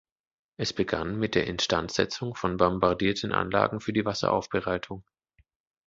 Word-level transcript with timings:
Es 0.57 0.73
begann 0.73 1.19
mit 1.19 1.35
der 1.35 1.45
Instandsetzung 1.45 2.33
von 2.33 2.57
bombardierten 2.57 3.31
Anlagen 3.33 3.79
für 3.79 3.93
die 3.93 4.03
Wasseraufbereitung. 4.03 5.03